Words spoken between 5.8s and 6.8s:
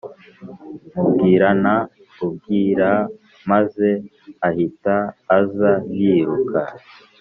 yiruka